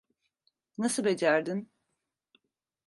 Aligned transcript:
Nasıl 0.77 1.05
becerdin? 1.05 1.69